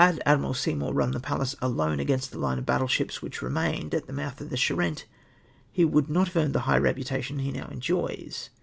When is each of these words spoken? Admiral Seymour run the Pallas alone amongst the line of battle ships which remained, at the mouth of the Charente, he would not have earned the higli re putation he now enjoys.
Admiral 0.25 0.55
Seymour 0.55 0.93
run 0.93 1.11
the 1.11 1.19
Pallas 1.19 1.55
alone 1.61 1.99
amongst 1.99 2.31
the 2.31 2.39
line 2.39 2.57
of 2.57 2.65
battle 2.65 2.87
ships 2.87 3.21
which 3.21 3.43
remained, 3.43 3.93
at 3.93 4.07
the 4.07 4.13
mouth 4.13 4.41
of 4.41 4.49
the 4.49 4.57
Charente, 4.57 5.03
he 5.71 5.85
would 5.85 6.09
not 6.09 6.25
have 6.29 6.37
earned 6.37 6.55
the 6.55 6.61
higli 6.61 6.81
re 6.81 6.93
putation 7.03 7.39
he 7.39 7.51
now 7.51 7.67
enjoys. 7.67 8.49